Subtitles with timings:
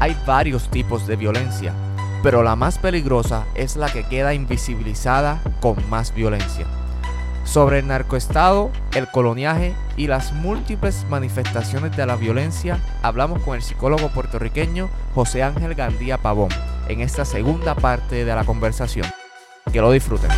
[0.00, 1.74] Hay varios tipos de violencia,
[2.22, 6.66] pero la más peligrosa es la que queda invisibilizada con más violencia.
[7.44, 13.62] Sobre el narcoestado, el coloniaje y las múltiples manifestaciones de la violencia, hablamos con el
[13.62, 16.50] psicólogo puertorriqueño José Ángel Gandía Pavón
[16.88, 19.06] en esta segunda parte de la conversación.
[19.70, 20.30] Que lo disfruten.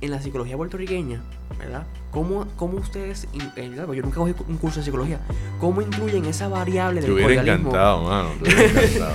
[0.00, 1.22] En la psicología puertorriqueña,
[1.58, 1.86] verdad?
[2.10, 5.20] ¿Cómo, cómo ustedes, eh, yo nunca cogí un curso de psicología,
[5.60, 7.68] cómo incluyen esa variable del colonialismo?
[7.68, 8.30] encantado, mano.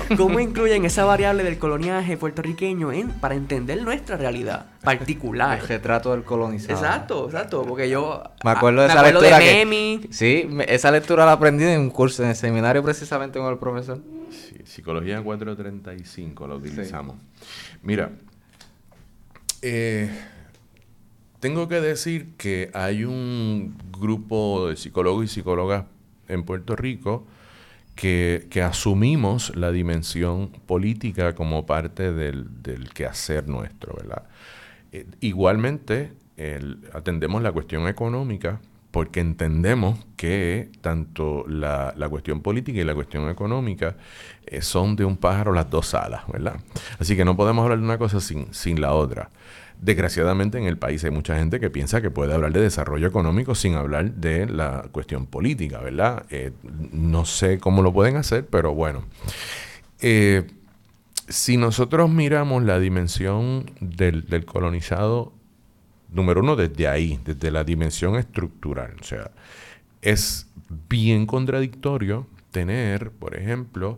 [0.17, 5.59] ¿Cómo incluyen esa variable del coloniaje puertorriqueño en, para entender nuestra realidad particular?
[5.59, 6.73] El retrato del colonizado.
[6.79, 8.23] Exacto, exacto, porque yo...
[8.43, 12.29] Me acuerdo de esa lectura de Sí, esa lectura la aprendí en un curso, en
[12.29, 13.99] el seminario precisamente con el profesor.
[14.29, 17.15] Sí, Psicología 435 la utilizamos.
[17.81, 18.11] Mira,
[19.61, 20.09] eh
[21.41, 25.85] tengo que decir que hay un grupo de psicólogos y psicólogas
[26.27, 27.25] en Puerto Rico
[27.95, 32.47] que, asumimos la dimensión política como parte del,
[32.93, 34.23] quehacer nuestro, ¿verdad?
[34.91, 36.13] Eh, igualmente,
[36.93, 38.59] atendemos la cuestión económica
[38.91, 43.95] porque entendemos que tanto la, cuestión política y la cuestión económica
[44.45, 46.59] eh, son de un pájaro las dos alas, ¿verdad?
[46.99, 49.29] Así que no podemos hablar de una cosa sin, sin la otra.
[49.81, 53.55] Desgraciadamente en el país hay mucha gente que piensa que puede hablar de desarrollo económico
[53.55, 56.23] sin hablar de la cuestión política, ¿verdad?
[56.29, 56.51] Eh,
[56.91, 59.03] no sé cómo lo pueden hacer, pero bueno.
[59.99, 60.43] Eh,
[61.27, 65.33] si nosotros miramos la dimensión del, del, colonizado,
[66.11, 69.31] número uno, desde ahí, desde la dimensión estructural, o sea,
[70.03, 70.47] es
[70.89, 73.97] bien contradictorio tener, por ejemplo,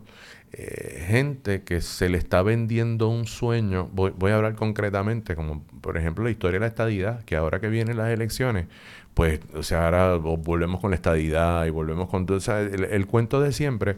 [0.56, 5.64] eh, gente que se le está vendiendo un sueño, voy, voy, a hablar concretamente, como
[5.80, 8.66] por ejemplo la historia de la estadidad, que ahora que vienen las elecciones,
[9.14, 13.52] pues, o sea, ahora volvemos con la estadidad y volvemos con todo, el, cuento de
[13.52, 13.96] siempre,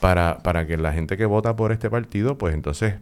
[0.00, 2.94] para, para que la gente que vota por este partido, pues entonces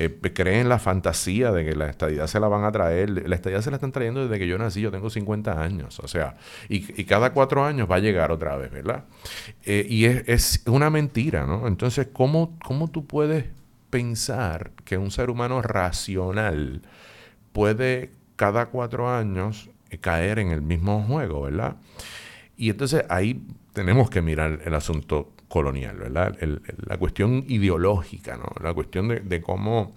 [0.00, 3.10] eh, creen la fantasía de que la estadidad se la van a traer.
[3.28, 6.06] La estadidad se la están trayendo desde que yo nací, yo tengo 50 años, o
[6.06, 6.36] sea,
[6.68, 9.04] y, cada cuatro años va a llegar otra vez, ¿verdad?
[9.64, 11.66] Eh, y es, una mentira, ¿no?
[11.66, 13.46] Entonces, ¿cómo, ¿cómo tú puedes
[13.90, 16.82] pensar que un ser humano racional
[17.52, 19.68] puede cada cuatro años
[20.00, 21.76] caer en el mismo juego, ¿verdad?
[22.56, 26.36] Y entonces ahí tenemos que mirar el asunto colonial, ¿verdad?
[26.86, 28.52] la cuestión ideológica, ¿no?
[28.62, 29.94] La cuestión de, cómo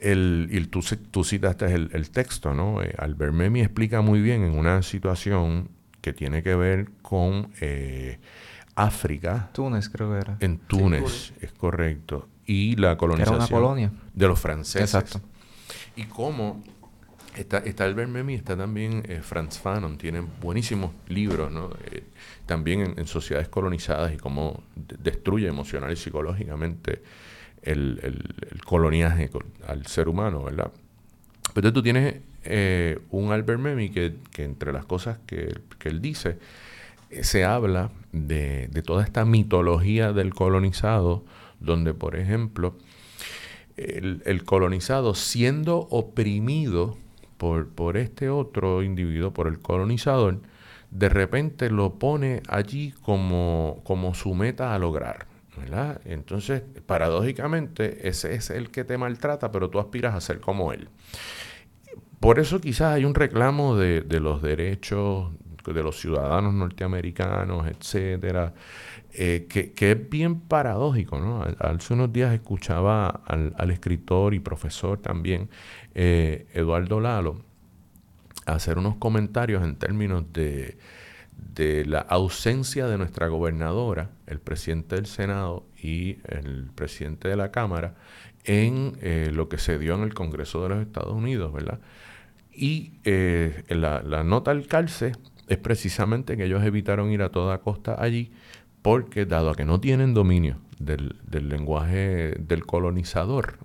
[0.00, 2.82] el, y tú, tú citaste el, el texto, ¿no?
[2.82, 5.68] Eh, Albert Memmi explica muy bien en una situación
[6.00, 8.18] que tiene que ver con eh,
[8.76, 9.50] África.
[9.52, 10.36] Túnez, creo que era.
[10.40, 12.28] En Túnez, es correcto.
[12.46, 13.36] Y la colonización.
[13.36, 13.92] Era una colonia.
[14.14, 14.82] De los franceses.
[14.82, 15.20] Exacto.
[15.96, 16.62] Y cómo
[17.36, 21.68] Está, está Albert Memmi, está también eh, Franz Fanon, tienen buenísimos libros, ¿no?
[21.90, 22.02] Eh,
[22.46, 27.02] también en, sociedades colonizadas y cómo destruye emocional y psicológicamente
[27.62, 29.28] el, el, coloniaje
[29.66, 30.72] al ser humano, ¿verdad?
[31.52, 36.38] Pero tú tienes eh, un Albert Memmi que, entre las cosas que, él dice,
[37.20, 41.22] se habla de, de, toda esta mitología del colonizado,
[41.60, 42.78] donde, por ejemplo,
[43.76, 46.96] el, el colonizado siendo oprimido
[47.36, 50.40] por, por este otro individuo, por el colonizador,
[50.90, 55.26] de repente lo pone allí como, como su meta a lograr.
[56.04, 60.88] Entonces, paradójicamente, ese es el que te maltrata, pero tú aspiras a ser como él.
[62.20, 65.30] Por eso quizás hay un reclamo de, de los derechos
[65.72, 68.54] de los ciudadanos norteamericanos, etcétera,
[69.18, 71.18] eh, que, es bien paradójico.
[71.18, 71.42] ¿no?
[71.58, 75.48] Hace unos días escuchaba al, escritor y profesor también,
[75.94, 77.42] eh, Eduardo Lalo,
[78.44, 80.76] hacer unos comentarios en términos de,
[81.54, 87.50] de la ausencia de nuestra gobernadora, el presidente del Senado y el presidente de la
[87.50, 87.94] Cámara
[88.44, 91.80] en eh, lo que se dio en el Congreso de los Estados Unidos, ¿verdad?
[92.52, 95.12] Y eh, la, la, nota al calce
[95.48, 98.30] es precisamente que ellos evitaron ir a toda costa allí
[98.86, 103.58] porque dado a que no tienen dominio del, lenguaje del colonizador,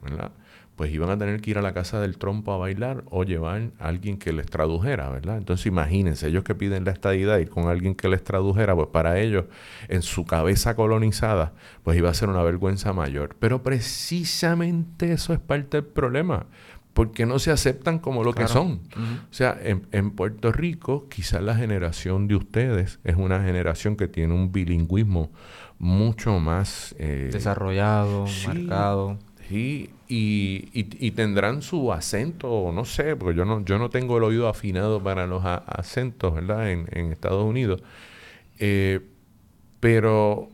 [0.75, 3.69] pues iban a tener que ir a la casa del trompo a bailar o llevar
[3.77, 5.37] a alguien que les tradujera, ¿verdad?
[5.37, 9.19] Entonces imagínense, ellos que piden la estadidad, ir con alguien que les tradujera, pues para
[9.19, 9.45] ellos,
[9.89, 11.53] en su cabeza colonizada,
[11.83, 13.35] pues iba a ser una vergüenza mayor.
[13.37, 16.47] Pero precisamente eso es parte del problema,
[16.93, 18.81] porque no se aceptan como lo que son.
[19.29, 24.33] O sea, en, Puerto Rico, quizás la generación de ustedes es una generación que tiene
[24.33, 25.31] un bilingüismo
[25.79, 26.93] mucho más...
[26.99, 29.17] Eh, Desarrollado, marcado.
[29.47, 34.47] Sí, y, tendrán su acento, no sé, porque yo no, yo no tengo el oído
[34.47, 36.71] afinado para los acentos, ¿verdad?
[36.71, 37.81] En, Estados Unidos.
[38.59, 38.99] Eh,
[39.79, 40.49] pero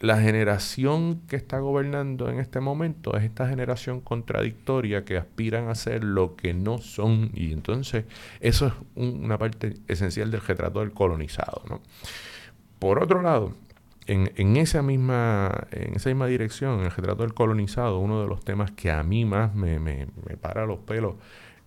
[0.00, 5.74] la generación que está gobernando en este momento es esta generación contradictoria que aspiran a
[5.74, 7.30] ser lo que no son.
[7.34, 8.06] Y entonces
[8.40, 11.62] eso es una parte esencial del retrato del colonizado.
[11.68, 11.82] ¿no?
[12.78, 13.54] Por otro lado,
[14.06, 18.40] en, esa misma, en esa misma dirección, en el retrato del colonizado, uno de los
[18.42, 20.06] temas que a mí más me, me,
[20.40, 21.16] para los pelos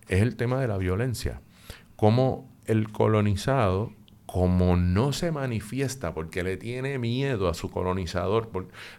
[0.08, 1.40] es el tema de la violencia.
[1.96, 3.92] Cómo el colonizado,
[4.34, 8.50] como no se manifiesta porque le tiene miedo a su colonizador,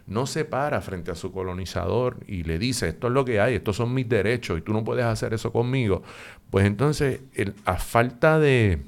[0.06, 3.56] no se para frente a su colonizador y le dice, esto es lo que hay,
[3.56, 6.02] estos son mis derechos y tú no puedes hacer eso conmigo,
[6.48, 7.20] pues entonces,
[7.66, 8.80] a falta de,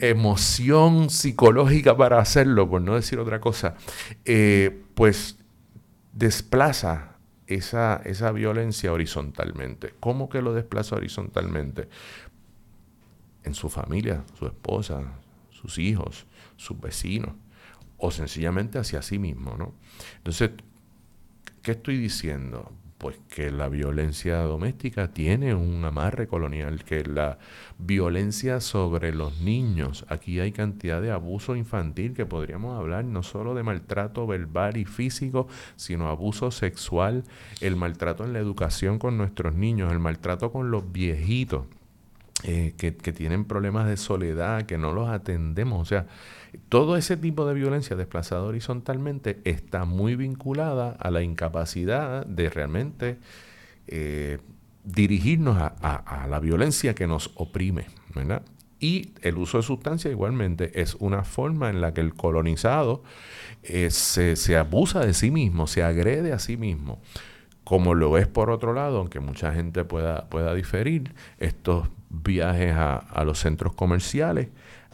[0.00, 3.74] emoción psicológica para hacerlo, por no decir otra cosa,
[4.24, 5.36] eh, pues
[6.14, 9.94] desplaza esa violencia horizontalmente.
[10.00, 11.88] ¿Cómo que lo desplaza horizontalmente?
[13.48, 15.00] En su familia, su esposa,
[15.50, 17.32] sus hijos, sus vecinos,
[17.96, 19.74] o sencillamente hacia sí mismo, ¿no?
[20.18, 20.50] Entonces,
[21.62, 22.70] ¿qué estoy diciendo?
[22.98, 27.38] pues que la violencia doméstica tiene un amarre colonial, que la
[27.78, 33.54] violencia sobre los niños, aquí hay cantidad de abuso infantil que podríamos hablar no solo
[33.54, 35.46] de maltrato verbal y físico,
[35.76, 37.22] sino abuso sexual,
[37.60, 41.66] el maltrato en la educación con nuestros niños, el maltrato con los viejitos.
[42.44, 45.82] Eh, que, tienen problemas de soledad, que no los atendemos.
[45.82, 46.06] O sea,
[46.68, 53.18] todo ese tipo de violencia desplazada horizontalmente está muy vinculada a la incapacidad de realmente
[53.88, 54.38] eh,
[54.84, 57.86] dirigirnos a, la violencia que nos oprime.
[58.78, 63.02] Y el uso de sustancias igualmente es una forma en la que el colonizado
[63.64, 67.00] eh, se, abusa de sí mismo, se agrede a sí mismo.
[67.64, 73.24] Como lo es por otro lado, aunque mucha gente pueda, pueda diferir, estos viajes a
[73.24, 74.48] los centros comerciales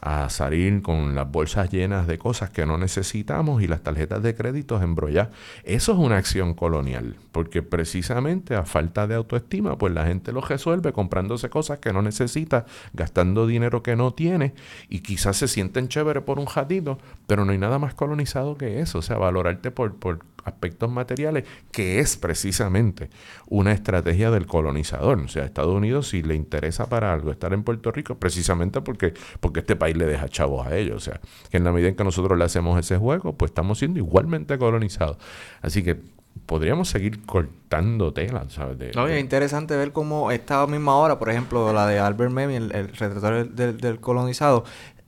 [0.05, 4.35] a salir con las bolsas llenas de cosas que no necesitamos y las tarjetas de
[4.35, 5.35] créditos embrolladas.
[5.65, 10.43] Eso es una acción colonial, porque precisamente a falta de autoestima, pues la gente lo
[10.43, 14.53] resuelve comprándose cosas que no necesita, gastando dinero que no tiene
[14.91, 18.81] y quizás se sienten chévere por un jatito, pero no hay nada más colonizado que
[18.81, 23.11] eso, o sea, valorarte por, por aspectos materiales, que es precisamente
[23.49, 25.19] una estrategia del colonizador.
[25.19, 29.15] O sea, Estados Unidos si le interesa para algo estar en Puerto Rico, precisamente porque,
[29.41, 30.97] porque este país le deja chavos a ellos.
[30.97, 31.21] O sea,
[31.51, 34.59] que en la medida en que nosotros le hacemos ese juego, pues estamos siendo igualmente
[34.59, 35.19] colonizados.
[35.63, 36.01] Así que
[36.47, 38.79] podríamos seguir cortando tela, ¿sabes?
[38.81, 43.55] es interesante ver cómo esta misma hora, por ejemplo, la de Albert Memmi, el, el
[43.55, 44.65] del, del colonizado,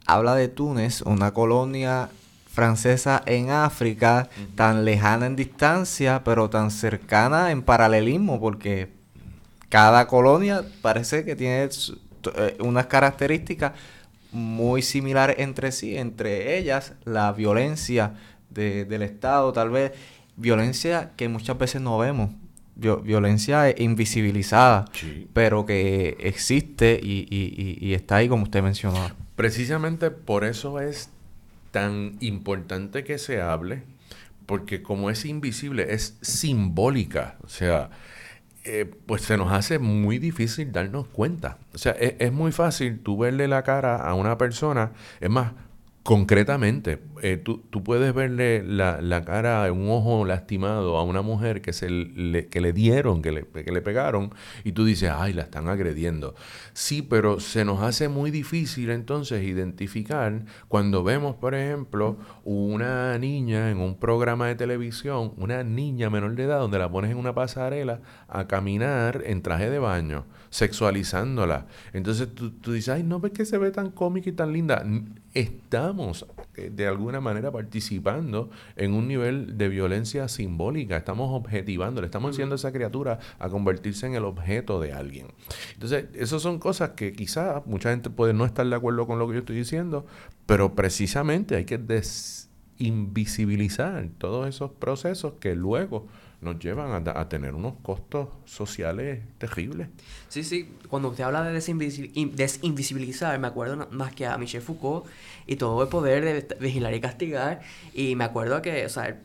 [0.06, 2.08] habla de Túnez, una colonia
[2.56, 8.88] francesa en África, tan lejana en distancia, pero tan cercana en paralelismo, porque
[9.68, 13.72] cada colonia parece que tiene eh, unas características
[14.32, 18.14] muy similares entre sí, entre ellas la violencia
[18.48, 19.92] del Estado, tal vez
[20.36, 22.30] violencia que muchas veces no vemos,
[22.74, 24.86] violencia invisibilizada,
[25.34, 27.26] pero que existe y,
[27.82, 29.10] y está ahí como usted mencionó.
[29.34, 31.10] Precisamente por eso es
[31.76, 33.82] tan importante que se hable,
[34.46, 37.36] porque como es invisible, es simbólica.
[37.44, 37.90] O sea,
[38.64, 41.58] eh, pues se nos hace muy difícil darnos cuenta.
[41.74, 44.92] O sea, es, es, muy fácil tú verle la cara a una persona.
[45.20, 45.52] Es más,
[46.06, 51.72] Concretamente, eh, tú, puedes verle la, la, cara, un ojo lastimado a una mujer que,
[51.72, 54.32] se le, que le dieron, que le, que le pegaron,
[54.62, 56.36] y tú dices, ay, la están agrediendo.
[56.74, 63.72] Sí, pero se nos hace muy difícil entonces identificar cuando vemos, por ejemplo, una niña
[63.72, 67.34] en un programa de televisión, una niña menor de edad, donde la pones en una
[67.34, 70.24] pasarela a caminar en traje de baño
[70.56, 71.66] sexualizándola.
[71.92, 74.82] Entonces tú, dices, ay, no ves que se ve tan cómica y tan linda.
[75.34, 82.06] Estamos eh, de alguna manera participando en un nivel de violencia simbólica, estamos objetivando, le
[82.06, 85.26] estamos haciendo a esa criatura a convertirse en el objeto de alguien.
[85.74, 89.28] Entonces, esas son cosas que quizá mucha gente puede no estar de acuerdo con lo
[89.28, 90.06] que yo estoy diciendo,
[90.46, 91.76] pero precisamente hay que
[92.78, 96.06] desinvisibilizar todos esos procesos que luego
[96.40, 99.88] nos llevan a, tener unos costos sociales terribles.
[100.28, 105.06] Sí, sí, cuando usted habla de desinvisibilizar, me acuerdo más que a Michel Foucault
[105.46, 107.62] y todo el poder de vigilar y castigar,
[107.94, 109.18] y me acuerdo que, o sea,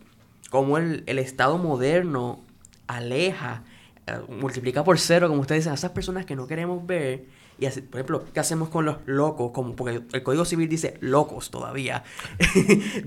[0.50, 2.40] cómo el, el Estado moderno
[2.88, 3.64] aleja
[4.08, 7.26] eh, multiplica por cero, como ustedes dicen, a esas personas que no queremos ver.
[7.62, 9.52] Y así, por ejemplo, ¿qué hacemos con los locos?
[9.52, 12.04] Como, porque el Código Civil dice locos todavía.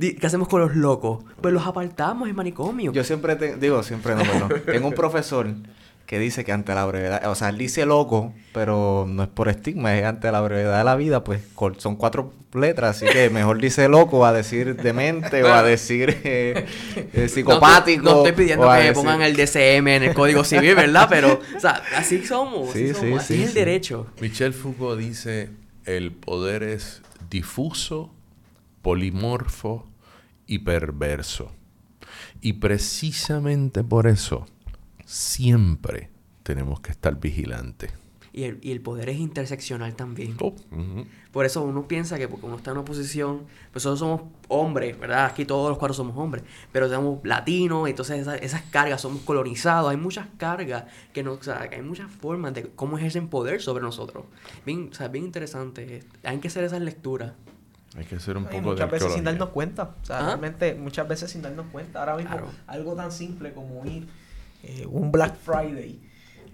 [0.00, 1.24] ¿Qué hacemos con los locos?
[1.40, 2.92] Pues los apartamos en manicomio.
[2.92, 4.62] Yo siempre te, digo, siempre no, perdón.
[4.66, 5.48] Tengo un profesor
[6.06, 9.48] que dice que ante la brevedad, o sea, él dice loco, pero no es por
[9.48, 11.40] estigma, es ante la brevedad de la vida, pues
[11.78, 16.66] son cuatro letras, así que mejor dice loco a decir demente o a decir eh,
[17.12, 18.02] eh, psicopático.
[18.02, 21.06] No, estoy pidiendo que pongan el DCM en el Código Civil, ¿verdad?
[21.08, 24.06] Pero, o sea, así somos, así, somos, así es el derecho.
[24.20, 25.50] Michel Foucault dice,
[25.86, 28.12] el poder es difuso,
[28.82, 29.88] polimorfo
[30.46, 31.50] y perverso.
[32.42, 34.46] Y precisamente por eso
[35.04, 36.10] siempre
[36.42, 37.92] tenemos que estar vigilantes.
[38.32, 40.36] Y el, y el poder es interseccional también.
[40.40, 40.56] Oh,
[41.30, 44.98] Por eso uno piensa que porque uno está en una posición, pues nosotros somos hombres,
[44.98, 45.26] ¿verdad?
[45.26, 46.42] Aquí todos los cuatro somos hombres,
[46.72, 51.68] pero somos latinos, entonces esas, cargas somos colonizados, hay muchas cargas que no, o sea,
[51.70, 54.24] hay muchas formas de cómo ejercen poder sobre nosotros.
[54.66, 56.02] Bien, o sea, bien interesante.
[56.24, 57.34] Hay que hacer esas lecturas.
[57.96, 59.94] Hay que hacer un poco de Muchas veces sin darnos cuenta.
[60.02, 62.00] O sea, realmente muchas veces sin darnos cuenta.
[62.00, 64.08] Ahora mismo, algo tan simple como ir
[64.66, 66.00] eh, un Black Friday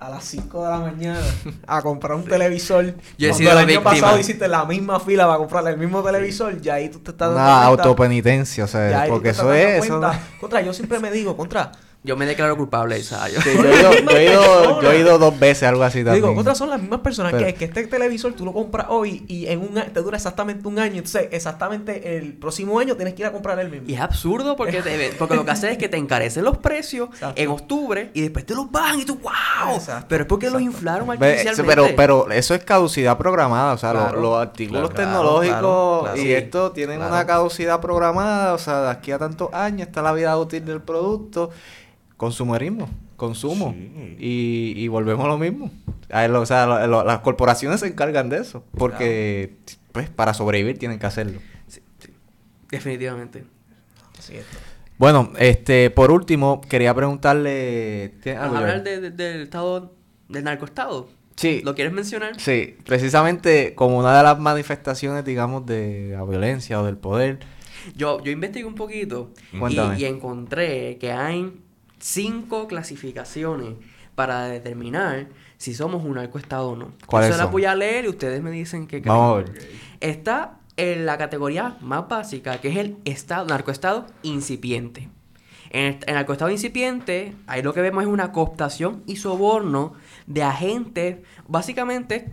[0.00, 1.20] a las 5 de la mañana
[1.66, 2.94] a comprar un televisor.
[3.18, 6.58] Yo he sido el año pasado hiciste la misma fila para comprar el mismo televisor,
[6.60, 9.84] ya ahí tú te estás dando Una autopenitencia, o sea, porque eso es...
[9.84, 10.00] Eso...
[10.40, 11.70] Contra, yo siempre me digo, contra,
[12.02, 13.34] yo me declaro culpable, ¿sabes?
[13.44, 13.54] yo, he
[14.24, 16.24] ido, yo, he ido, dos veces, algo así también.
[16.24, 19.46] Digo, otras son las mismas personas que, que este televisor tú lo compras hoy y
[19.46, 20.96] en un te dura exactamente un año.
[20.96, 23.88] Entonces, exactamente el próximo año tienes que ir a comprar el mismo.
[23.88, 27.48] Y es absurdo porque, porque lo que hace es que te encarecen los precios en
[27.50, 29.78] octubre y después te los bajan y tú, ¡wow!
[30.08, 31.62] Pero es porque los inflaron artificialmente.
[31.64, 33.74] Pero, pero eso es caducidad programada.
[33.74, 38.54] O sea, los, artículos tecnológicos y esto tienen una caducidad programada.
[38.54, 41.50] O sea, de aquí a tantos años está la vida útil del producto.
[42.20, 42.86] Consumerismo,
[43.16, 43.74] consumo.
[44.18, 45.70] Y, volvemos a lo mismo.
[46.10, 48.62] o sea, las corporaciones se encargan de eso.
[48.76, 49.56] Porque,
[49.92, 51.40] pues, para sobrevivir tienen que hacerlo.
[51.66, 51.80] Sí,
[52.70, 53.44] Definitivamente.
[54.98, 58.12] Bueno, este, por último, quería preguntarle...
[58.38, 59.94] hablar del estado,
[60.28, 61.08] del narcoestado.
[61.36, 61.62] Sí.
[61.64, 62.38] ¿Lo quieres mencionar?
[62.38, 67.38] Sí, precisamente como una de las manifestaciones, digamos, de la violencia o del poder.
[67.96, 71.50] Yo, yo investigué un poquito y, y, encontré que hay
[72.00, 73.74] cinco clasificaciones
[74.14, 76.92] para determinar si somos un narcoestado o no.
[77.06, 79.44] ¿Cuáles Yo se las voy a leer y ustedes me dicen que Vamos
[80.00, 85.08] Está en la categoría más básica, que es el estado, narcoestado incipiente.
[85.70, 89.94] En el, narcoestado incipiente, ahí lo que vemos es una cooptación y soborno
[90.26, 92.32] de agentes, básicamente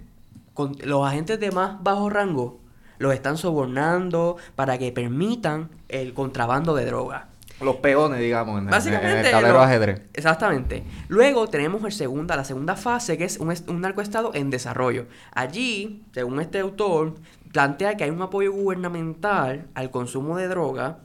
[0.54, 2.60] con los agentes de más bajo rango
[3.00, 7.30] los están sobornando para que permitan el contrabando de droga.
[7.60, 10.02] Los peones, digamos, en, el tablero ajedrez.
[10.14, 10.84] Exactamente.
[11.08, 15.08] Luego tenemos el segunda, la segunda fase, que es un, un narcoestado en desarrollo.
[15.32, 17.16] Allí, según este autor,
[17.52, 21.00] plantea que hay un apoyo gubernamental al consumo de droga.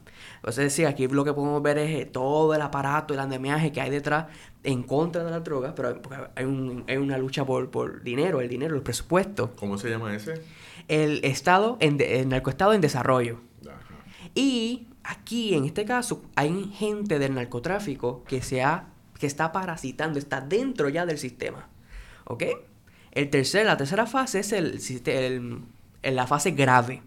[0.46, 3.80] Es decir, aquí lo que podemos ver es eh, todo el aparato, el andamiaje que
[3.80, 4.26] hay detrás
[4.64, 6.00] en contra de las drogas, pero
[6.34, 9.52] hay, un, hay una lucha por, por dinero, el dinero, el presupuesto.
[9.56, 10.34] ¿Cómo se llama ese?
[10.88, 13.40] El estado, en el narcoestado en desarrollo.
[14.34, 18.64] Y aquí, en este caso, hay gente del narcotráfico que, se
[19.18, 21.68] que está parasitando, está dentro ya del sistema.
[22.24, 22.44] ¿Ok?
[23.12, 23.30] El
[23.66, 25.62] la tercera fase es el,
[26.02, 27.02] la fase grave.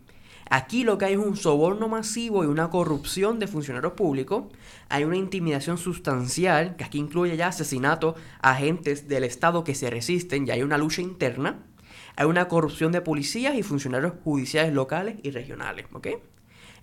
[0.48, 4.44] Aquí lo que hay es un soborno masivo y una corrupción de funcionarios públicos.
[4.90, 9.90] Hay una intimidación sustancial, que aquí incluye ya asesinatos a agentes del Estado que se
[9.90, 11.64] resisten, y hay una lucha interna.
[12.16, 15.88] Hay una corrupción de policías y funcionarios judiciales locales y regionales.
[15.92, 16.08] ¿Ok?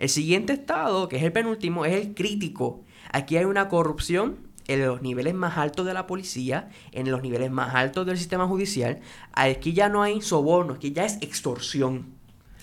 [0.02, 2.82] El siguiente estado, que es el penúltimo, es el crítico.
[3.12, 7.52] Aquí hay una corrupción en los niveles más altos de la policía, en los niveles
[7.52, 8.98] más altos del sistema judicial.
[9.32, 12.16] Aquí ya no hay soborno, aquí ya es extorsión.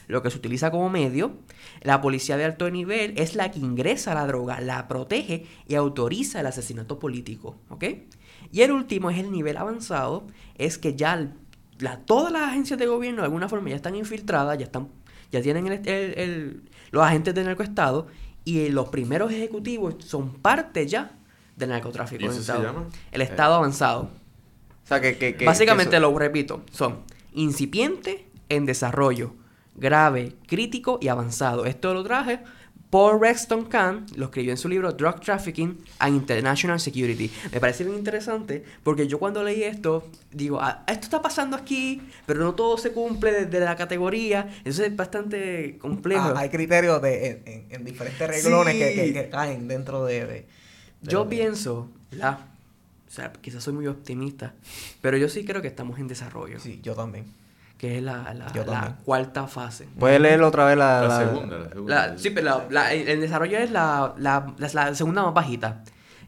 [0.08, 1.38] Lo que se utiliza como medio.
[1.82, 6.42] La policía de alto nivel es la que ingresa la droga, la protege y autoriza
[6.42, 7.56] el asesinato político.
[7.70, 7.86] ¿Ok?
[8.52, 10.28] Y el último es el nivel avanzado,
[10.58, 11.32] es que ya
[12.06, 14.90] todas las agencias de gobierno de alguna forma ya están infiltradas, ya están
[15.32, 18.08] ya tienen el, los agentes del narcoestado
[18.46, 21.12] y los primeros ejecutivos son parte ya
[21.56, 22.26] del narcotráfico.
[22.26, 22.88] ¿Y se llama?
[23.12, 24.10] El estado avanzado.
[24.84, 27.00] O sea, que, Básicamente lo repito, son
[27.34, 29.36] incipiente en desarrollo,
[29.76, 31.66] grave, crítico y avanzado.
[31.66, 32.40] Esto lo traje
[32.90, 37.30] Paul Rexton Kahn lo escribió en su libro Drug Trafficking and International Security.
[37.52, 42.02] Me parece bien interesante porque yo cuando leí esto, digo, ah, esto está pasando aquí,
[42.26, 44.50] pero no todo se cumple desde la categoría.
[44.66, 46.34] Eso es bastante complejo.
[46.36, 50.48] Ah, hay criterios de, en, diferentes reglones que, caen dentro de...
[51.04, 52.50] yo pienso, la
[53.10, 54.54] o sea, quizás soy muy optimista,
[55.02, 56.60] pero yo sí creo que estamos en desarrollo.
[56.60, 57.26] Sí, yo también.
[57.80, 59.88] Que es la, la, cuarta fase.
[59.98, 61.58] ¿Puedes leer otra vez la, la, segunda?
[61.58, 62.18] La segunda.
[62.18, 65.82] sí, pero el, desarrollo es la, la, segunda más bajita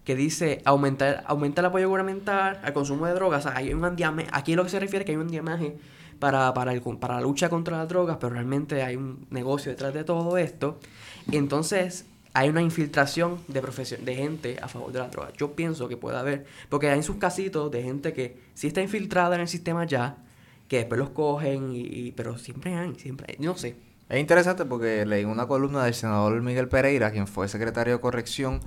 [0.06, 3.46] que dice aumentar, aumentar el apoyo gubernamental al consumo de drogas.
[3.46, 3.84] O sea, hay un
[4.32, 5.76] aquí lo que se refiere es que hay un diamaje
[6.20, 9.94] para, para, el, para la lucha contra las drogas, pero realmente hay un negocio detrás
[9.94, 10.80] de todo esto.
[11.32, 15.34] Entonces, hay una infiltración de profesión, de gente a favor de las drogas.
[15.34, 19.36] Yo pienso que puede haber, porque hay sus casitos de gente que sí está infiltrada
[19.36, 20.18] en el sistema ya,
[20.72, 23.76] que después los cogen, y, pero siempre hay, siempre hay, no sé.
[24.08, 28.62] Es interesante porque leí una columna del senador Miguel Pereira, quien fue secretario de corrección,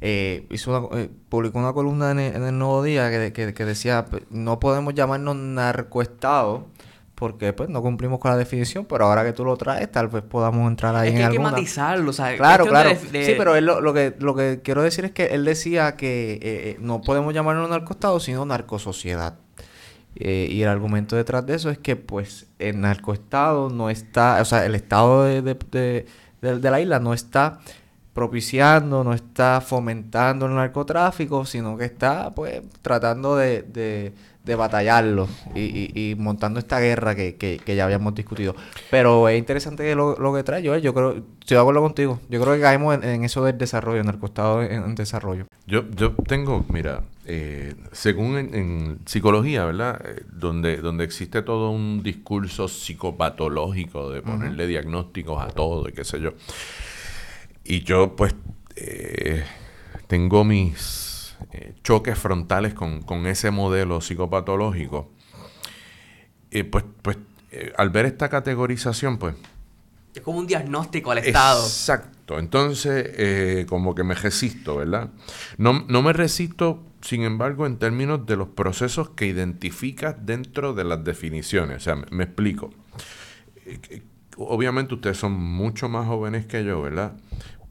[0.00, 4.58] eh, hizo eh, publicó una columna en el, Nuevo Día que, que, que, decía, no
[4.58, 6.66] podemos llamarnos narcoestado
[7.14, 10.24] porque pues no cumplimos con la definición, pero ahora que tú lo traes, tal vez
[10.24, 12.90] podamos entrar ahí es que en hay que matizarlo, Claro, claro.
[12.96, 16.40] Sí, pero él, lo, que, lo que quiero decir es que él decía que eh,
[16.42, 19.38] eh, no podemos llamarlo narcoestado, sino narcosociedad.
[20.16, 24.44] Eh, y el argumento detrás de eso es que, pues, el narcoestado no está, o
[24.44, 26.06] sea, el estado de, de,
[26.40, 27.60] de la isla no está
[28.12, 34.12] propiciando, no está fomentando el narcotráfico, sino que está, pues, tratando de
[34.56, 38.54] batallarlo y, y, montando esta guerra que, que, ya habíamos discutido.
[38.90, 42.40] Pero es interesante lo, lo que trae, yo, yo creo, estoy de acuerdo contigo, yo
[42.40, 45.46] creo que caemos en, eso del desarrollo, en el costado en, desarrollo.
[45.66, 50.00] Yo, yo tengo, mira, eh, según en, psicología, ¿verdad?
[50.04, 56.04] Eh, donde, donde existe todo un discurso psicopatológico de ponerle diagnósticos a todo y qué
[56.04, 56.34] sé yo.
[57.64, 58.34] Y yo, pues,
[58.76, 59.42] eh,
[60.06, 61.34] tengo mis
[61.82, 65.10] choques frontales con, ese modelo psicopatológico,
[66.70, 67.18] pues, pues
[67.76, 69.34] al ver esta categorización, pues...
[70.14, 71.62] Es como un diagnóstico al Estado.
[71.62, 72.38] Exacto.
[72.38, 75.10] Entonces, como que me resisto, ¿verdad?
[75.58, 80.84] No, no me resisto, sin embargo, en términos de los procesos que identificas dentro de
[80.84, 81.76] las definiciones.
[81.76, 82.70] O sea, me, me explico.
[84.38, 87.12] Obviamente ustedes son mucho más jóvenes que yo, ¿verdad?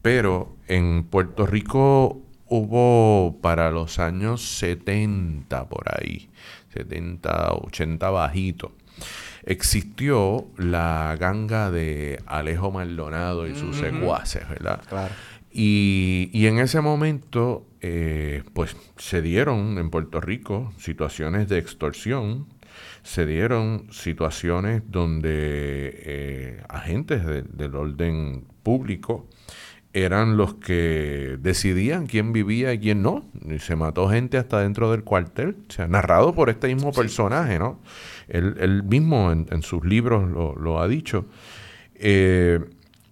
[0.02, 6.30] Pero en Puerto Rico hubo para los años 70 por ahí,
[6.72, 8.72] 70, 80 bajito.
[9.42, 14.80] Existió la ganga de Alejo Maldonado y sus secuaces, ¿verdad?
[14.88, 15.12] Claro.
[15.50, 22.46] Y, y en ese momento, eh, pues se dieron en Puerto Rico situaciones de extorsión,
[23.02, 29.28] se dieron situaciones donde eh, agentes del orden público
[29.92, 33.26] eran los que decidían quién vivía y quién no.
[33.46, 37.58] Y se mató gente hasta dentro del cuartel, o sea, narrado por este mismo personaje,
[37.58, 37.82] ¿no?
[38.28, 41.26] Él, mismo en, sus libros lo, ha dicho.
[41.96, 42.60] Eh,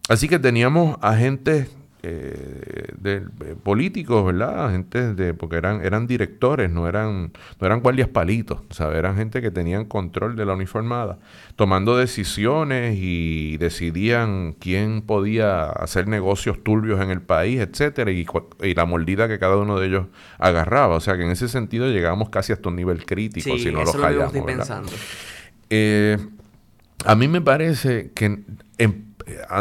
[0.09, 1.69] así que teníamos agentes
[2.05, 4.73] eh, de, eh, políticos, ¿verdad?
[4.73, 8.99] Gente de, porque eran, eran directores, no eran, no eran guardias palitos, ¿sabes?
[8.99, 11.19] Eran gente que tenían control de la uniformada,
[11.55, 18.27] tomando decisiones y decidían quién podía hacer negocios turbios en el país, etcétera, y,
[18.75, 20.07] la mordida que cada uno de ellos
[20.39, 20.97] agarraba.
[20.97, 23.93] O sea que en ese sentido llegamos casi hasta un nivel crítico, si no lo
[23.93, 24.35] hallamos.
[25.71, 26.19] Eh,
[27.05, 28.43] a mí me parece que
[28.79, 29.12] en,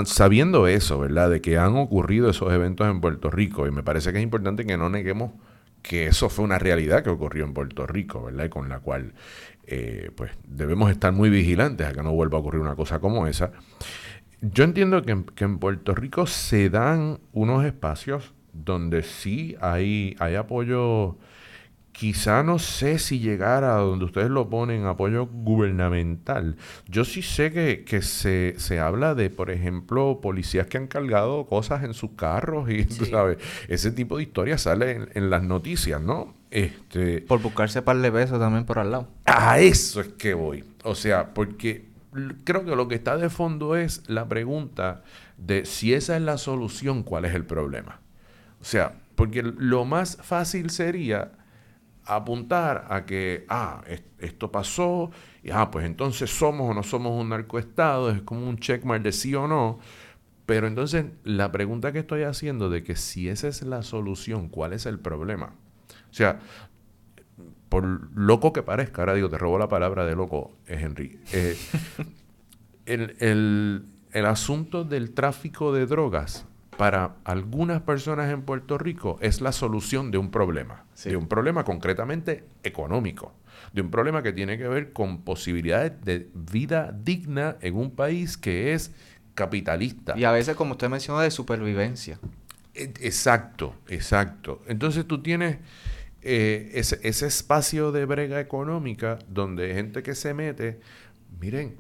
[0.06, 1.30] sabiendo eso, ¿verdad?
[1.30, 4.66] De que han ocurrido esos eventos en Puerto Rico, y me parece que es importante
[4.66, 5.32] que no neguemos
[5.82, 8.46] que eso fue una realidad que ocurrió en Puerto Rico, ¿verdad?
[8.46, 9.14] Y con la cual,
[9.66, 13.28] eh, pues, debemos estar muy vigilantes a que no vuelva a ocurrir una cosa como
[13.28, 13.52] esa.
[14.42, 20.36] Yo entiendo que, que en Puerto Rico se dan unos espacios donde sí hay, hay
[20.36, 21.18] apoyo
[21.92, 26.58] quizá no sé si llegar a donde ustedes lo ponen, apoyo gubernamental.
[26.88, 31.46] Yo sí sé que, que se, se, habla de, por ejemplo, policías que han cargado
[31.46, 36.02] cosas en sus carros y, tú sabes, ese tipo de historias sale en, las noticias,
[36.02, 36.34] ¿no?
[36.50, 39.08] Este, por buscarse par de besos también por al lado.
[39.26, 40.64] A eso es que voy.
[40.84, 41.86] O sea, porque
[42.44, 45.04] creo que lo que está de fondo es la pregunta
[45.38, 48.00] de si esa es la solución, ¿cuál es el problema?
[48.60, 51.32] O sea, porque lo más fácil sería
[52.06, 53.84] apuntar a que, ah,
[54.20, 55.12] esto pasó,
[55.44, 59.12] y ah, pues entonces somos o no somos un narcoestado, es como un checkmark de
[59.12, 59.80] sí o no.
[60.46, 64.74] Pero entonces la pregunta que estoy haciendo de que si esa es la solución, ¿cuál
[64.74, 65.54] es el problema?
[66.10, 66.40] O sea,
[67.70, 67.86] por
[68.18, 71.20] loco que parezca, ahora digo, te robo la palabra de loco, es Henry.
[71.32, 71.58] Eh,
[72.86, 76.46] el, el, el asunto del tráfico de drogas
[76.82, 81.64] para algunas personas en Puerto Rico es la solución de un problema, de un problema
[81.64, 83.36] concretamente económico,
[83.72, 88.36] de un problema que tiene que ver con posibilidades de vida digna en un país
[88.36, 88.96] que es
[89.36, 90.18] capitalista.
[90.18, 92.18] Y a veces, como usted menciona, de supervivencia.
[92.74, 94.64] E, exacto, exacto.
[94.66, 95.60] Entonces tú tienes
[96.24, 100.80] eh, ese, ese espacio de brega económica donde hay gente que se mete,
[101.40, 101.76] miren,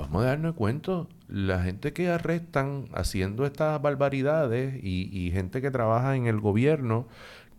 [0.00, 6.16] vamos a darnos cuenta, la gente que arrestan haciendo estas barbaridades y, gente que trabaja
[6.16, 7.06] en el gobierno,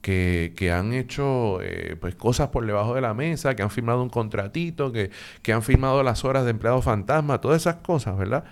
[0.01, 4.01] que, que han hecho eh, pues cosas por debajo de la mesa, que han firmado
[4.01, 8.43] un contratito, que, que han firmado las horas de empleado fantasma, todas esas cosas, ¿verdad?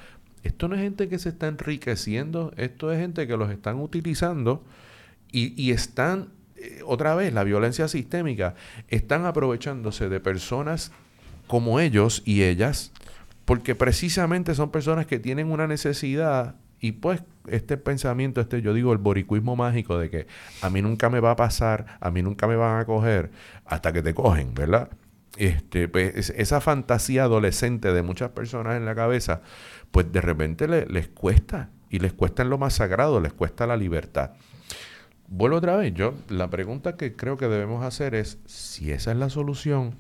[0.44, 4.64] Esto no es gente que se está enriqueciendo, esto es gente que los están utilizando
[5.32, 8.56] y, y están, eh, otra vez, la violencia sistémica,
[8.88, 10.92] están aprovechándose de personas
[11.48, 12.92] como ellos y ellas
[13.50, 18.94] porque precisamente son personas que tienen una necesidad y pues este pensamiento, este yo digo
[18.94, 20.28] el boricuismo mágico de que
[20.62, 23.32] a mí nunca me va a pasar, a mí nunca me van a coger
[23.66, 24.90] hasta que te cogen, ¿verdad?
[25.36, 29.42] Este, pues, esa fantasía adolescente de muchas personas en la cabeza,
[29.90, 33.78] pues de repente les cuesta y les cuesta en lo más sagrado, les cuesta la
[33.78, 34.34] libertad.
[35.28, 39.18] Vuelvo otra vez, yo la pregunta que creo que debemos hacer es si esa es
[39.18, 39.96] la solución,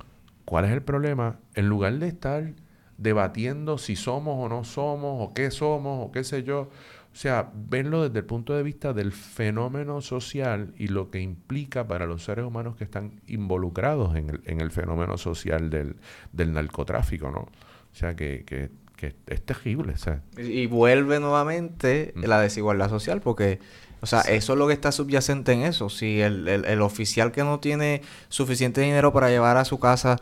[0.45, 1.39] ¿cuál es el problema?
[1.55, 2.53] En lugar de estar
[2.99, 6.69] debatiendo si somos o no somos, o qué somos, o qué sé yo.
[7.11, 11.87] O sea, verlo desde el punto de vista del fenómeno social y lo que implica
[11.87, 15.95] para los seres humanos que están involucrados en el, en el fenómeno social del,
[16.31, 17.39] del, narcotráfico, ¿no?
[17.39, 19.95] O sea, que, que, que es terrible.
[20.37, 22.25] Y vuelve nuevamente mm.
[22.25, 23.59] la desigualdad social, porque
[24.01, 25.89] o sea, eso es lo que está subyacente en eso.
[25.89, 30.17] Si el, el, oficial que no tiene suficiente dinero para llevar a su casa,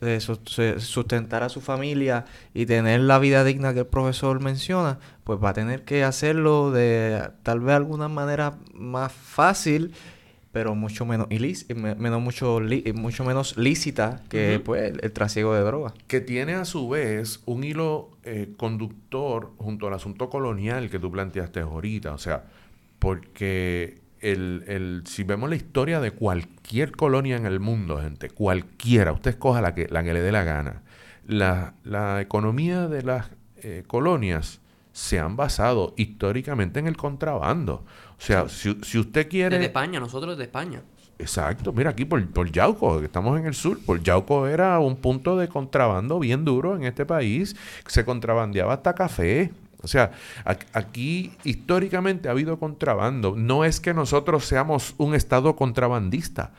[0.00, 5.38] eh, sustentar a su familia y tener la vida digna que el profesor menciona, pues
[5.42, 9.92] va a tener que hacerlo de tal vez alguna manera más fácil,
[10.50, 11.28] pero mucho menos
[11.76, 12.60] menos mucho,
[12.94, 15.92] mucho menos lícita que pues, el, trasiego de drogas.
[16.06, 21.10] Que tiene a su vez un hilo eh, conductor junto al asunto colonial que tú
[21.10, 22.12] planteaste ahorita.
[22.12, 22.44] O sea,
[23.00, 29.12] porque el, el, si vemos la historia de cualquier colonia en el mundo, gente, cualquiera,
[29.12, 30.82] usted escoja la que, la que le dé la gana,
[31.26, 34.60] la, la economía de las eh, colonias
[34.92, 37.84] se han basado históricamente en el contrabando.
[38.18, 39.58] O sea, si, si usted quiere...
[39.58, 40.82] De España, nosotros de España.
[41.18, 45.36] Exacto, mira aquí por, por Yauco, estamos en el sur, por Yauco era un punto
[45.36, 47.54] de contrabando bien duro en este país,
[47.86, 49.52] se contrabandeaba hasta café,
[49.82, 50.12] o sea,
[50.72, 53.34] aquí históricamente ha habido contrabando.
[53.36, 56.52] No es que nosotros seamos un estado contrabandista,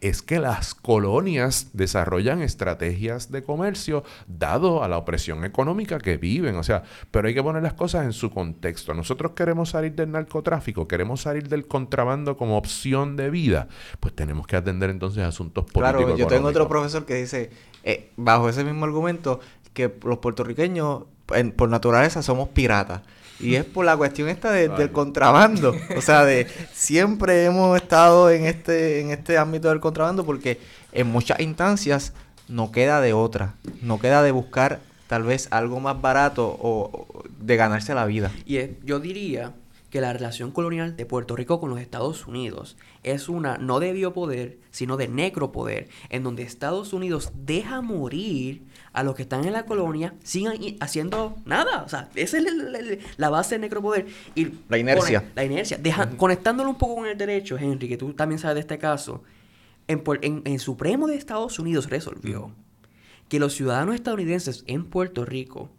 [0.00, 6.56] es que las colonias desarrollan estrategias de comercio dado a la opresión económica que viven.
[6.56, 8.92] O sea, pero hay que poner las cosas en su contexto.
[8.92, 14.46] Nosotros queremos salir del narcotráfico, queremos salir del contrabando como opción de vida, pues tenemos
[14.46, 16.04] que atender entonces asuntos políticos.
[16.04, 17.50] Claro, yo tengo otro profesor que dice,
[17.82, 19.40] eh, bajo ese mismo argumento,
[19.74, 21.02] que los puertorriqueños
[21.56, 23.02] por naturaleza somos piratas.
[23.40, 25.74] Y es por la cuestión esta del contrabando.
[25.96, 30.60] O sea, de siempre hemos estado en este, en este ámbito del contrabando porque
[30.92, 32.12] en muchas instancias
[32.48, 33.54] no queda de otra.
[33.82, 37.06] No queda de buscar tal vez algo más barato o,
[37.40, 38.30] de ganarse la vida.
[38.46, 39.52] Y yo diría
[39.94, 43.92] que la relación colonial de Puerto Rico con los Estados Unidos es una no de
[43.92, 49.52] biopoder, sino de necropoder, en donde Estados Unidos deja morir a los que están en
[49.52, 51.84] la colonia, sigan haciendo nada.
[51.84, 52.44] O sea, esa es
[53.18, 54.06] la, base del necropoder.
[54.34, 55.30] Y la inercia.
[55.36, 55.78] la inercia.
[55.78, 59.22] Deja, Conectándolo un poco con el derecho, Henry, que tú también sabes de este caso,
[59.86, 62.50] en, en, el Supremo de Estados Unidos resolvió
[63.28, 65.70] que los ciudadanos estadounidenses en Puerto Rico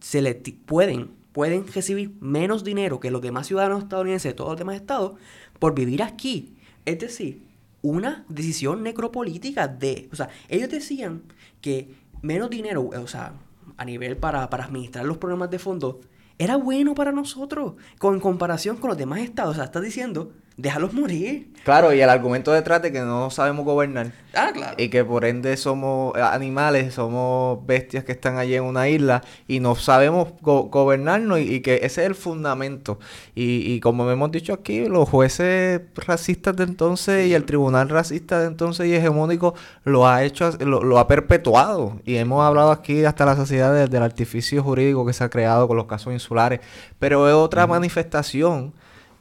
[0.00, 4.58] se le pueden pueden recibir menos dinero que los demás ciudadanos estadounidenses de todos los
[4.58, 5.18] demás estados
[5.58, 6.54] por vivir aquí.
[6.84, 7.42] Es decir,
[7.80, 10.08] una decisión necropolítica de...
[10.12, 11.22] O sea, ellos decían
[11.60, 13.34] que menos dinero, o sea,
[13.76, 16.00] a nivel para, para administrar los programas de fondo,
[16.38, 19.52] era bueno para nosotros con comparación con los demás estados.
[19.52, 21.52] O sea, estás diciendo déjalos morir.
[21.64, 24.10] Claro, y el argumento detrás de que no sabemos gobernar.
[24.34, 24.74] Ah, claro.
[24.78, 29.60] Y que por ende somos animales, somos bestias que están allí en una isla y
[29.60, 32.98] no sabemos gobernarnos y, que ese es el fundamento.
[33.34, 38.40] Y, y como hemos dicho aquí, los jueces racistas de entonces y el tribunal racista
[38.40, 42.00] de entonces y hegemónico lo ha hecho, lo, ha perpetuado.
[42.04, 45.76] Y hemos hablado aquí hasta la sociedad del artificio jurídico que se ha creado con
[45.76, 46.60] los casos insulares.
[46.98, 48.72] Pero es otra manifestación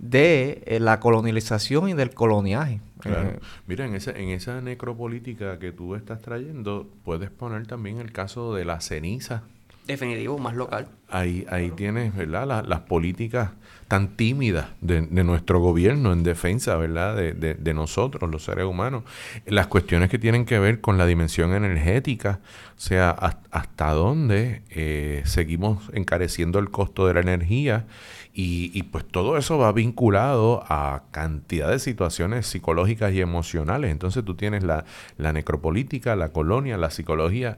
[0.01, 2.81] de eh, la colonialización y del coloniaje.
[2.99, 3.29] Claro.
[3.29, 8.11] Eh, Mira, en esa, en esa necropolítica que tú estás trayendo, puedes poner también el
[8.11, 9.43] caso de la ceniza
[9.87, 10.87] Definitivo, más local.
[11.09, 12.63] Ahí, ahí tienes, ¿verdad?
[12.65, 13.49] las políticas
[13.87, 17.15] tan tímidas de, nuestro gobierno en defensa, ¿verdad?
[17.15, 19.03] De, de, nosotros, los seres humanos.
[19.45, 22.39] Las cuestiones que tienen que ver con la dimensión energética,
[22.77, 27.85] o sea, hasta dónde eh, seguimos encareciendo el costo de la energía
[28.33, 33.91] y, y, pues todo eso va vinculado a cantidad de situaciones psicológicas y emocionales.
[33.91, 34.85] Entonces tú tienes la,
[35.17, 37.57] la necropolítica, la colonia, la psicología,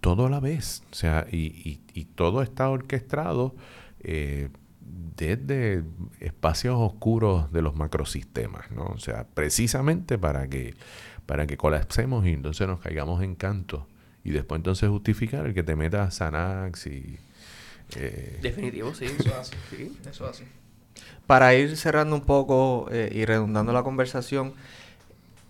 [0.00, 0.82] todo a la vez.
[0.90, 1.80] O sea, y,
[2.14, 3.54] todo está orquestado
[4.00, 4.48] eh,
[5.16, 5.84] desde
[6.20, 8.84] espacios oscuros de los macrosistemas, ¿no?
[8.84, 10.74] O sea, precisamente para que,
[11.26, 13.86] para que colapsemos y entonces nos caigamos en canto.
[14.24, 17.18] Y después entonces justificar el que te metas Xanax y...
[17.96, 19.06] Eh, Definitivo, sí.
[19.06, 19.54] Eso así.
[19.70, 20.44] Sí, eso así.
[21.26, 24.54] Para ir cerrando un poco eh, y redundando la conversación,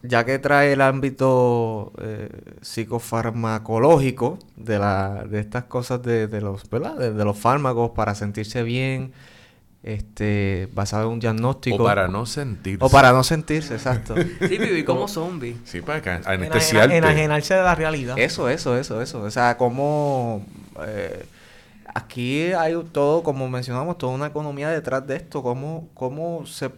[0.03, 2.29] ya que trae el ámbito eh,
[2.61, 6.96] psicofarmacológico de, la, de estas cosas de, los, ¿verdad?
[6.96, 9.12] De, los fármacos para sentirse bien,
[9.83, 11.83] este, basado en un diagnóstico.
[11.83, 12.85] O para no sentirse.
[12.85, 14.14] O para no sentirse, exacto.
[14.16, 15.57] sí, vivir como zombie.
[15.64, 16.96] Sí, para anestesiarte.
[16.96, 18.18] Enajenarse de la realidad.
[18.18, 19.22] Eso, eso, eso, eso.
[19.22, 20.44] O sea, como...
[20.87, 21.24] Eh,
[21.94, 25.42] aquí hay todo, como mencionamos, toda una economía detrás de esto.
[25.42, 26.70] Cómo, cómo, se,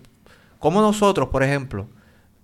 [0.58, 1.86] cómo nosotros, por ejemplo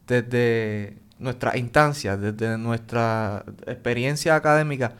[0.07, 4.95] desde nuestra instancia, desde nuestra experiencia académica,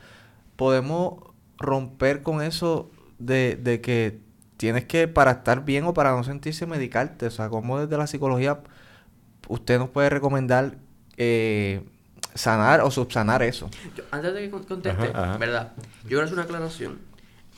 [0.55, 1.23] podemos
[1.57, 4.19] romper con eso de, que
[4.57, 7.27] tienes que, para estar bien o para no sentirse, medicarte.
[7.27, 8.59] O sea, como desde la psicología
[9.47, 10.75] usted nos puede recomendar
[11.15, 11.81] eh,
[12.33, 13.69] sanar o subsanar eso.
[14.11, 15.07] antes de que conteste,
[15.39, 15.71] ¿verdad?
[16.03, 16.99] Yo quiero hacer una aclaración.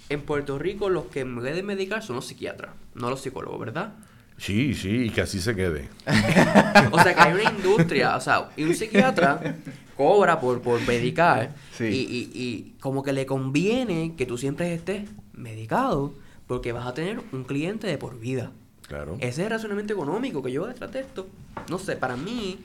[0.09, 3.93] En Puerto Rico los que me deben medicar son los psiquiatras, no los psicólogos, ¿verdad?
[4.37, 5.89] Sí, sí, y que así se quede.
[6.91, 9.57] o sea, que hay una industria, o sea, y un psiquiatra
[9.97, 15.09] cobra por, por medicar y, y, y como que le conviene que tú siempre estés
[15.33, 16.13] medicado
[16.47, 18.51] porque vas a tener un cliente de por vida.
[18.89, 19.15] Claro.
[19.19, 21.27] Ese es el razonamiento económico que yo detrás de esto.
[21.69, 22.59] No sé, para mí,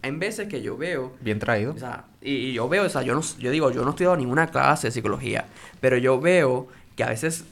[0.00, 1.12] hay veces que yo veo...
[1.20, 1.74] Bien traído.
[1.74, 4.16] O sea, y, yo veo, o sea, yo, no, yo digo, yo no he estudiado
[4.16, 5.46] ninguna clase de psicología,
[5.80, 7.44] pero yo veo que a veces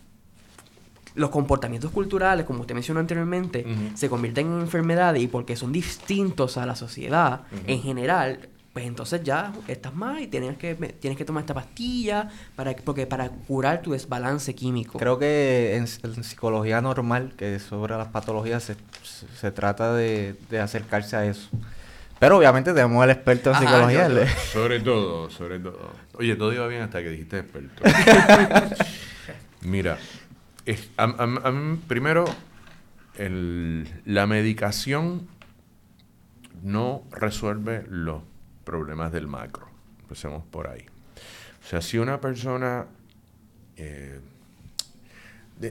[1.16, 6.59] los comportamientos culturales, como usted mencionó anteriormente, se convierten en enfermedades y porque son distintos
[6.59, 11.25] a la sociedad en general, pues entonces ya estás mal y tienes que, tienes que
[11.25, 14.99] tomar esta pastilla para, porque para curar tu desbalance químico.
[14.99, 15.87] Creo que en,
[16.23, 18.77] psicología normal, que sobre las patologías, se,
[19.41, 21.49] se trata de, acercarse a eso.
[22.19, 24.11] Pero obviamente tenemos el experto en psicología.
[24.53, 25.93] sobre todo, sobre todo.
[26.12, 27.83] Oye, todo iba bien hasta que dijiste experto.
[29.62, 29.97] Mira,
[31.89, 32.27] primero,
[34.05, 35.27] la medicación
[36.62, 38.21] no resuelve los
[38.66, 39.68] problemas del macro.
[40.02, 40.85] Empecemos por ahí.
[41.64, 42.87] O sea, si una persona...
[43.79, 44.20] Eh,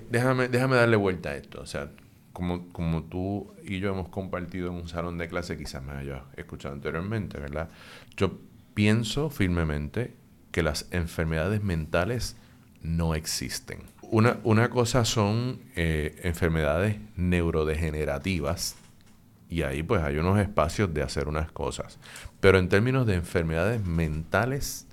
[0.10, 1.62] déjame, déjame darle vuelta a esto.
[1.62, 1.91] O sea,
[2.34, 6.23] como, como tú y yo hemos compartido en un salón de clase, quizás me hayas
[6.36, 7.69] escuchado anteriormente, ¿verdad?
[8.17, 8.39] Yo
[8.73, 10.15] pienso firmemente
[10.51, 12.38] que las enfermedades mentales
[12.81, 13.84] no existen.
[14.01, 18.75] Una, una cosa son eh, enfermedades neurodegenerativas
[19.49, 21.99] y ahí pues hay unos espacios de hacer unas cosas.
[22.39, 24.88] Pero en términos de enfermedades mentales,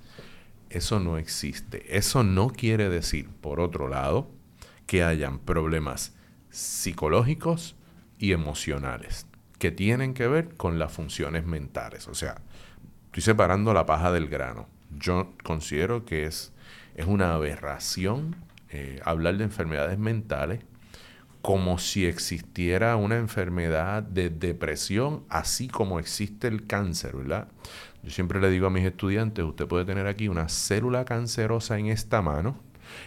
[0.70, 1.96] eso no existe.
[1.96, 4.30] Eso no quiere decir, por otro lado,
[4.86, 6.14] que hayan problemas
[6.50, 7.76] psicológicos
[8.18, 9.26] y emocionales
[9.58, 12.08] que tienen que ver con las funciones mentales.
[12.08, 12.42] O sea,
[13.06, 14.66] estoy separando la paja del grano.
[14.98, 16.52] Yo considero que es,
[16.96, 18.34] es una aberración
[18.70, 20.64] eh, hablar de enfermedades mentales
[21.42, 27.48] como si existiera una enfermedad de depresión, así como existe el cáncer, ¿verdad?
[28.04, 31.86] Yo siempre le digo a mis estudiantes, usted puede tener aquí una célula cancerosa en
[31.86, 32.58] esta mano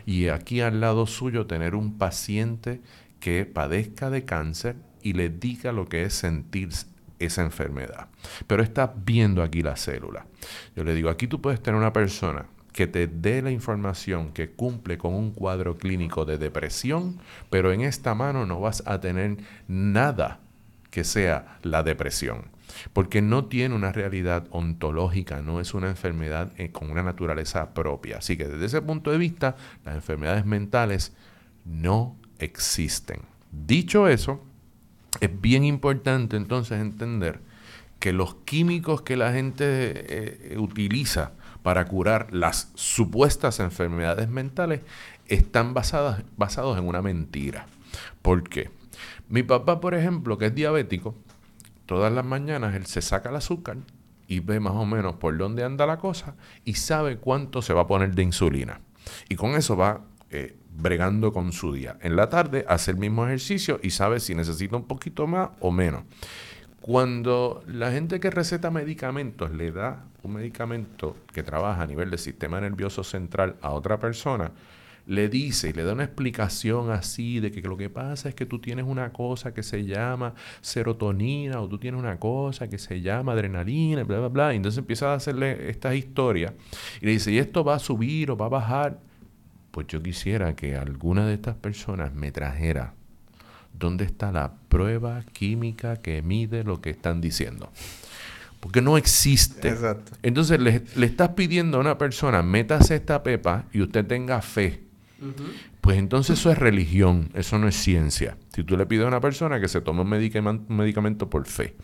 [0.06, 2.82] y aquí al lado suyo tener un paciente
[3.22, 6.70] que padezca de cáncer y le diga lo que es sentir
[7.20, 8.10] esa enfermedad.
[8.48, 10.26] Pero está viendo aquí la célula.
[10.76, 14.50] Yo le digo, aquí tú puedes tener una persona que te dé la información que
[14.50, 19.38] cumple con un cuadro clínico de depresión, pero en esta mano no vas a tener
[19.70, 20.42] nada
[20.92, 22.50] que sea la depresión,
[22.92, 28.18] porque no tiene una realidad ontológica, no es una enfermedad eh, con una naturaleza propia.
[28.18, 31.14] Así que desde ese punto de vista, las enfermedades mentales
[31.64, 33.22] no existen.
[33.54, 34.44] Dicho eso,
[35.22, 37.40] es bien importante entonces entender
[38.02, 41.32] que los químicos que la gente eh, utiliza
[41.66, 44.82] para curar las supuestas enfermedades mentales
[45.26, 47.66] están basadas, basados en una mentira.
[48.22, 48.70] ¿Por qué?
[49.30, 51.16] Mi papá, por ejemplo, que es diabético,
[51.88, 53.78] todas las mañanas él se saca el azúcar
[54.28, 57.82] y ve más o menos por dónde anda la cosa y sabe cuánto se va
[57.82, 58.80] a poner de insulina.
[59.28, 61.98] Y con eso va eh, bregando con su día.
[62.04, 65.72] En la tarde hace el mismo ejercicio y sabe si necesita un poquito más o
[65.72, 66.04] menos.
[66.80, 72.20] Cuando la gente que receta medicamentos le da un medicamento que trabaja a nivel del
[72.20, 74.52] sistema nervioso central a otra persona,
[75.08, 78.46] le dice y le da una explicación así de que lo que pasa es que
[78.46, 83.02] tú tienes una cosa que se llama serotonina o tú tienes una cosa que se
[83.02, 84.54] llama adrenalina, bla, bla, bla.
[84.54, 86.54] Y entonces empieza a hacerle estas historias
[87.02, 89.00] y le dice, ¿y esto va a subir o va a bajar?
[89.72, 92.94] Pues yo quisiera que alguna de estas personas me trajera
[93.78, 97.70] dónde está la prueba química que mide lo que están diciendo.
[98.66, 99.70] Porque no existe.
[99.70, 100.14] Exacto.
[100.24, 104.82] Entonces le, le estás pidiendo a una persona, métase esta pepa y usted tenga fe.
[105.82, 108.40] Pues entonces eso es religión, eso no es ciencia.
[108.56, 111.76] Si tú le pides a una persona que se tome un, medicamento, por fe.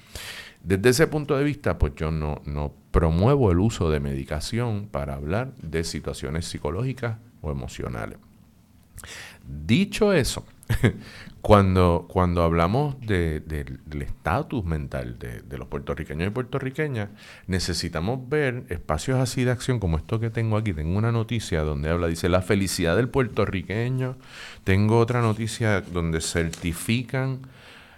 [0.64, 5.14] Desde ese punto de vista, pues yo no, no promuevo el uso de medicación para
[5.14, 8.18] hablar de situaciones psicológicas o emocionales.
[9.48, 10.48] Dicho eso,
[11.42, 17.10] cuando, cuando hablamos del estatus mental de, los puertorriqueños y puertorriqueñas,
[17.48, 20.72] necesitamos ver espacios así de acción como esto que tengo aquí.
[20.72, 24.18] Tengo una noticia donde habla, dice, la felicidad del puertorriqueño.
[24.64, 27.40] Tengo otra noticia donde certifican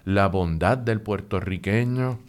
[0.06, 2.20] la bondad del puertorriqueño.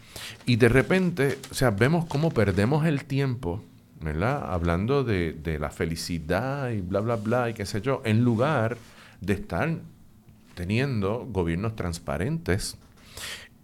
[0.47, 3.63] Y de repente, o sea, vemos cómo perdemos el tiempo,
[4.01, 4.53] ¿verdad?
[4.53, 8.77] Hablando de, de la felicidad y bla, bla, bla, y qué sé yo, en lugar
[9.21, 9.79] de estar
[10.55, 12.77] teniendo gobiernos transparentes,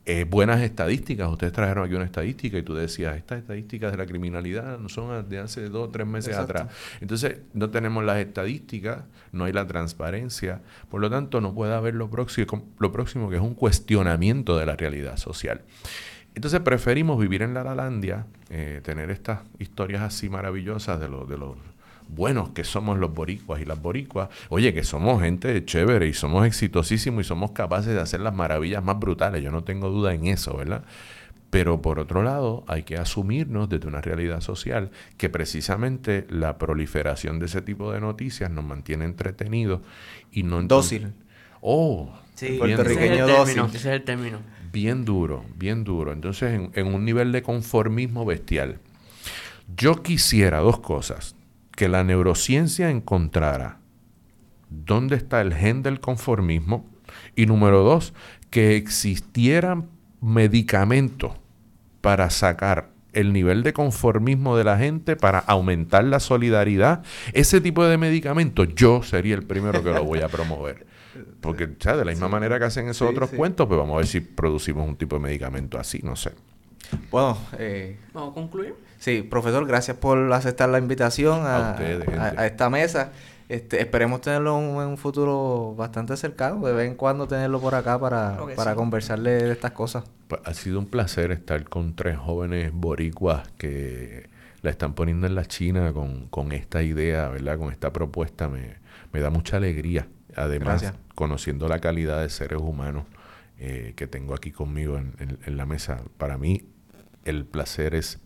[0.06, 1.30] eh, buenas estadísticas.
[1.30, 5.28] Ustedes trajeron aquí una estadística y tú decías, estas estadísticas de la criminalidad no son
[5.28, 6.68] de hace dos o tres meses atrás.
[7.00, 11.94] Entonces, no tenemos las estadísticas, no hay la transparencia, por lo tanto, no puede haber
[11.94, 15.62] lo próximo, lo próximo que es un cuestionamiento de la realidad social.
[16.34, 21.56] Entonces preferimos vivir en la Lalandia, eh, tener estas historias así maravillosas de, de los
[22.14, 26.46] buenos que somos los boricuas y las boricuas, oye, que somos gente chévere y somos
[26.46, 30.26] exitosísimos y somos capaces de hacer las maravillas más brutales, yo no tengo duda en
[30.26, 30.84] eso, ¿verdad?
[31.50, 37.40] Pero por otro lado, hay que asumirnos desde una realidad social que precisamente la proliferación
[37.40, 39.80] de ese tipo de noticias nos mantiene entretenidos
[40.30, 40.62] y no...
[40.62, 41.12] Dócil.
[41.60, 43.62] Oh, sí, puertorriqueño dócil.
[43.64, 44.38] Ese es el término.
[44.72, 46.12] Bien duro, bien duro.
[46.12, 48.78] Entonces, en, en un nivel de conformismo bestial.
[49.76, 51.34] Yo quisiera dos cosas
[51.72, 53.78] que la neurociencia encontrara
[54.68, 56.88] dónde está el gen del conformismo
[57.34, 58.14] y número dos,
[58.50, 59.88] que existieran
[60.20, 61.32] medicamentos
[62.00, 67.02] para sacar el nivel de conformismo de la gente para aumentar la solidaridad,
[67.32, 70.86] ese tipo de medicamentos, yo sería el primero que lo voy a promover.
[71.40, 74.20] Porque, de la misma manera que hacen esos otros cuentos, pues vamos a ver si
[74.20, 76.32] producimos un tipo de medicamento así, no sé.
[77.10, 78.74] Bueno, eh, vamos a concluir.
[79.00, 81.74] Sí, profesor, gracias por aceptar la invitación a,
[82.44, 83.12] esta mesa.
[83.48, 87.98] Este, esperemos tenerlo en un, futuro bastante cercano, de vez en cuando tenerlo por acá
[87.98, 90.04] para, para conversarle de estas cosas.
[90.28, 94.28] Pues, ha sido un placer estar con tres jóvenes boricuas que
[94.60, 97.56] la están poniendo en la China con, con esta idea, ¿verdad?
[97.56, 98.48] Con esta propuesta.
[98.48, 98.76] Me,
[99.14, 100.08] me da mucha alegría.
[100.36, 103.04] Además, conociendo la calidad de seres humanos
[103.58, 106.66] eh, que tengo aquí conmigo en, en la mesa, para mí
[107.24, 108.20] el placer es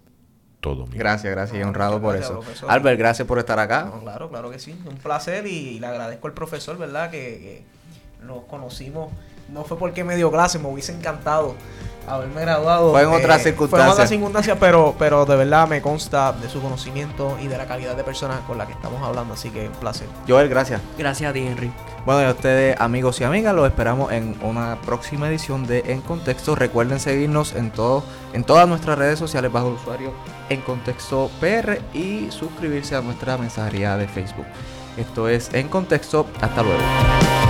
[0.64, 0.96] todo mío.
[0.96, 2.40] Gracias, gracias, y honrado por eso.
[2.66, 3.92] Albert, gracias por estar acá.
[4.00, 7.10] claro, claro que sí, un placer y, le agradezco al profesor, ¿verdad?
[7.10, 7.62] Que,
[8.22, 9.12] nos conocimos,
[9.48, 11.54] no fue porque me dio clase, me hubiese encantado
[12.06, 12.92] haberme graduado.
[12.92, 13.70] Fue en otras circunstancias.
[13.70, 17.56] Fue en otras circunstancias, pero, pero de verdad me consta de su conocimiento y de
[17.56, 20.06] la calidad de personas con la que estamos hablando, así que un placer.
[20.28, 20.80] Joel, gracias.
[20.98, 21.72] Gracias a ti, Henry.
[22.04, 26.02] Bueno, y a ustedes, amigos y amigas, los esperamos en una próxima edición de En
[26.02, 26.54] Contexto.
[26.54, 30.12] Recuerden seguirnos en, todo, en todas nuestras redes sociales bajo el usuario
[30.50, 34.46] En Contexto PR y suscribirse a nuestra mensajería de Facebook.
[34.98, 36.26] Esto es En Contexto.
[36.40, 37.43] Hasta luego.